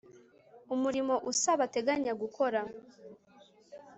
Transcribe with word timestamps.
umurimo 0.73 1.13
usaba 1.31 1.61
ateganya 1.67 2.13
gukora 2.21 2.59